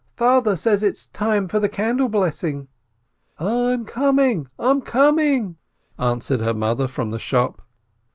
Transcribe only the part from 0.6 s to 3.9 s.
it's time for candle blessing. "I'm